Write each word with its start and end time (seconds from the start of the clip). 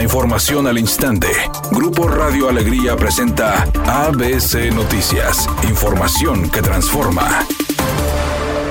Información 0.00 0.68
al 0.68 0.78
instante. 0.78 1.26
Grupo 1.72 2.06
Radio 2.06 2.48
Alegría 2.48 2.96
presenta 2.96 3.64
ABC 3.86 4.72
Noticias. 4.72 5.48
Información 5.68 6.50
que 6.50 6.62
transforma. 6.62 7.46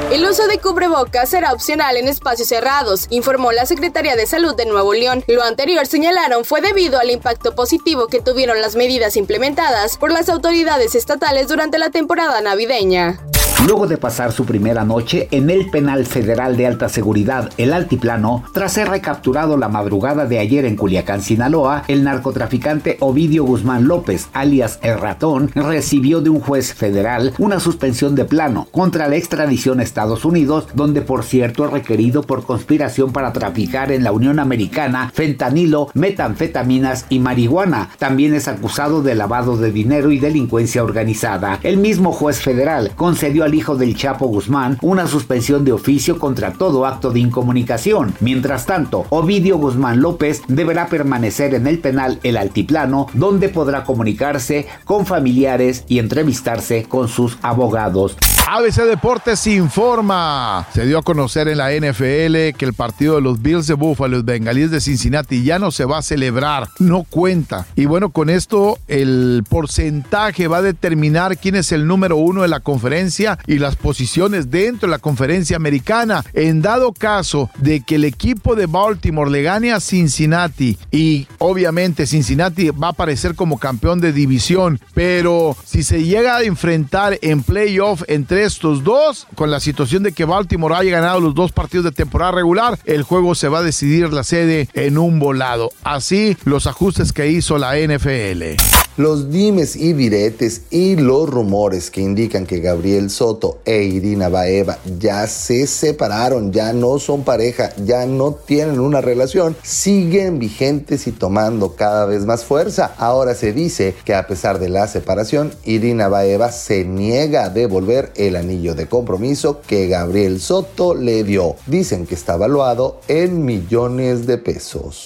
El 0.10 0.24
uso 0.24 0.48
de 0.48 0.58
cubrebocas 0.60 1.30
será 1.30 1.52
opcional 1.52 1.98
en 1.98 2.08
espacios 2.08 2.48
cerrados, 2.48 3.08
informó 3.10 3.52
la 3.52 3.66
Secretaría 3.66 4.16
de 4.16 4.26
Salud 4.26 4.56
de 4.56 4.66
Nuevo 4.66 4.94
León. 4.94 5.24
Lo 5.28 5.44
anterior 5.44 5.86
señalaron 5.86 6.46
fue 6.46 6.62
debido 6.62 6.98
al 6.98 7.12
impacto 7.12 7.56
positivo 7.56 8.08
que 8.08 8.22
tuvieron 8.22 8.62
las 8.62 8.78
medidas 8.78 9.18
implementadas 9.18 9.98
por 9.98 10.14
las 10.14 10.30
autoridades 10.30 10.96
estatales 10.96 11.50
durante 11.50 11.78
la 11.78 11.90
temporada 11.90 12.40
navideña. 12.40 13.20
Luego 13.66 13.88
de 13.88 13.98
pasar 13.98 14.32
su 14.32 14.46
primera 14.46 14.86
noche 14.86 15.28
en 15.32 15.50
el 15.50 15.70
penal 15.72 16.06
federal 16.06 16.56
de 16.56 16.68
alta 16.68 16.90
seguridad, 16.90 17.50
el 17.58 17.74
Altiplano, 17.74 18.44
tras 18.54 18.74
ser 18.74 18.88
recapturado 18.88 19.58
la 19.58 19.68
madrugada 19.68 20.26
de 20.26 20.38
ayer 20.38 20.64
en 20.64 20.76
Culiacán, 20.76 21.22
Sinaloa, 21.22 21.84
el 21.88 22.04
narcotraficante 22.04 22.98
Ovidio 23.00 23.44
Guzmán 23.46 23.88
López, 23.88 24.30
alias 24.34 24.80
El 24.84 25.00
Ratón, 25.00 25.50
recibió 25.56 26.22
de 26.22 26.30
un 26.30 26.40
juez 26.40 26.74
federal 26.74 27.34
una 27.40 27.60
suspensión 27.60 28.16
de 28.16 28.26
plano 28.26 28.68
contra 28.72 29.10
la 29.10 29.16
extradición 29.16 29.80
a 29.80 29.84
Estados 29.84 30.24
Unidos, 30.24 30.68
donde 30.76 31.02
por 31.02 31.24
cierto 31.24 31.66
es 31.66 31.72
requerido 31.72 32.22
por 32.22 32.46
conspiración 32.46 33.12
para 33.12 33.34
traficar 33.34 33.92
en 33.92 34.04
la 34.04 34.12
Unión 34.12 34.40
Americana 34.40 35.12
fentanilo, 35.14 35.90
metanfetaminas 35.96 37.08
y 37.10 37.20
marihuana. 37.20 37.90
También 37.98 38.36
es 38.36 38.48
acusado 38.48 39.02
de 39.02 39.16
lavado 39.16 39.58
de 39.58 39.72
dinero 39.72 40.12
y 40.12 40.20
delincuencia 40.20 40.84
organizada. 40.84 41.60
El 41.64 41.78
mismo 41.78 42.14
juez 42.14 42.40
federal 42.40 42.92
concedió 42.96 43.44
al 43.44 43.57
hijo 43.58 43.76
del 43.76 43.96
Chapo 43.96 44.28
Guzmán 44.28 44.78
una 44.82 45.08
suspensión 45.08 45.66
de 45.66 45.74
oficio 45.74 46.20
contra 46.20 46.54
todo 46.54 46.86
acto 46.86 47.12
de 47.12 47.20
incomunicación. 47.20 48.14
Mientras 48.20 48.66
tanto, 48.66 49.06
Ovidio 49.10 49.58
Guzmán 49.58 50.02
López 50.02 50.44
deberá 50.48 50.88
permanecer 50.88 51.54
en 51.54 51.68
el 51.68 51.80
penal 51.80 52.20
El 52.24 52.38
Altiplano, 52.38 53.08
donde 53.14 53.50
podrá 53.50 53.84
comunicarse 53.84 54.68
con 54.86 55.06
familiares 55.06 55.84
y 55.88 56.00
entrevistarse 56.00 56.84
con 56.84 57.08
sus 57.08 57.38
abogados. 57.42 58.16
ABC 58.50 58.86
Deportes 58.86 59.46
informa. 59.48 60.66
Se 60.74 60.86
dio 60.86 61.00
a 61.00 61.04
conocer 61.04 61.50
en 61.50 61.58
la 61.58 61.70
NFL 61.70 62.56
que 62.58 62.64
el 62.64 62.74
partido 62.74 63.16
de 63.16 63.22
los 63.22 63.42
Bills 63.42 63.68
de 63.68 63.74
Buffalo, 63.74 64.16
los 64.16 64.24
Bengalíes 64.24 64.72
de 64.72 64.80
Cincinnati, 64.80 65.44
ya 65.44 65.60
no 65.60 65.70
se 65.70 65.84
va 65.84 65.98
a 65.98 66.02
celebrar, 66.02 66.70
no 66.80 67.04
cuenta. 67.04 67.66
Y 67.76 67.88
bueno, 67.88 68.10
con 68.10 68.30
esto 68.30 68.80
el 68.88 69.44
porcentaje 69.50 70.48
va 70.48 70.60
a 70.60 70.62
determinar 70.62 71.38
quién 71.38 71.56
es 71.56 71.74
el 71.74 71.88
número 71.88 72.16
uno 72.16 72.44
de 72.44 72.48
la 72.48 72.62
conferencia 72.62 73.37
y 73.46 73.60
las 73.60 73.76
posiciones 73.76 74.50
dentro 74.50 74.88
de 74.88 74.92
la 74.92 75.00
conferencia 75.00 75.56
americana. 75.56 76.24
En 76.34 76.62
dado 76.62 76.94
caso 76.94 77.50
de 77.60 77.82
que 77.82 77.96
el 77.96 78.06
equipo 78.06 78.56
de 78.56 78.66
Baltimore 78.66 79.30
le 79.30 79.44
gane 79.44 79.72
a 79.72 79.80
Cincinnati 79.80 80.78
y 80.92 81.28
obviamente 81.38 82.08
Cincinnati 82.08 82.70
va 82.70 82.88
a 82.88 82.92
aparecer 82.92 83.36
como 83.36 83.60
campeón 83.60 84.02
de 84.02 84.14
división, 84.14 84.80
pero 84.94 85.56
si 85.66 85.84
se 85.84 86.04
llega 86.04 86.38
a 86.38 86.44
enfrentar 86.44 87.18
en 87.22 87.44
playoff 87.44 88.04
entre 88.08 88.44
estos 88.44 88.84
dos, 88.84 89.28
con 89.36 89.52
la 89.52 89.60
situación 89.60 90.04
de 90.04 90.12
que 90.12 90.26
Baltimore 90.26 90.76
haya 90.76 90.92
ganado 90.92 91.20
los 91.20 91.36
dos 91.36 91.52
partidos 91.52 91.86
de 91.86 91.92
temporada 91.92 92.32
regular, 92.32 92.80
el 92.86 93.04
juego 93.04 93.36
se 93.36 93.48
va 93.48 93.60
a 93.60 93.64
decidir 93.64 94.12
la 94.14 94.24
sede 94.24 94.70
en 94.74 94.98
un 94.98 95.20
volado. 95.20 95.72
Así 95.84 96.38
los 96.46 96.68
ajustes 96.68 97.14
que 97.14 97.30
hizo 97.30 97.58
la 97.58 97.78
NFL. 97.78 98.87
Los 98.98 99.30
dimes 99.30 99.76
y 99.76 99.94
diretes 99.94 100.64
y 100.72 100.96
los 100.96 101.30
rumores 101.30 101.92
que 101.92 102.02
indican 102.02 102.48
que 102.48 102.62
Gabriel 102.62 103.12
Soto 103.12 103.60
e 103.64 103.84
Irina 103.84 104.28
Baeva 104.28 104.80
ya 104.98 105.28
se 105.28 105.68
separaron, 105.68 106.52
ya 106.52 106.74
no 106.74 106.98
son 106.98 107.24
pareja, 107.24 107.70
ya 107.86 108.08
no 108.08 108.32
tienen 108.32 108.80
una 108.80 109.00
relación, 109.00 109.56
siguen 109.62 110.40
vigentes 110.40 111.06
y 111.06 111.12
tomando 111.12 111.76
cada 111.76 112.08
vez 112.08 112.26
más 112.26 112.44
fuerza. 112.44 112.96
Ahora 112.98 113.36
se 113.36 113.54
dice 113.54 113.94
que 114.04 114.16
a 114.16 114.26
pesar 114.26 114.58
de 114.58 114.70
la 114.70 114.88
separación, 114.88 115.54
Irina 115.64 116.08
Baeva 116.08 116.52
se 116.52 116.84
niega 116.84 117.46
a 117.46 117.50
devolver 117.52 118.12
el 118.16 118.36
anillo 118.36 118.74
de 118.74 118.88
compromiso 118.88 119.62
que 119.62 119.88
Gabriel 119.88 120.42
Soto 120.42 120.96
le 120.96 121.24
dio. 121.24 121.56
Dicen 121.68 122.08
que 122.08 122.16
está 122.16 122.36
valuado 122.36 123.00
en 123.08 123.46
millones 123.46 124.26
de 124.26 124.40
pesos. 124.40 125.06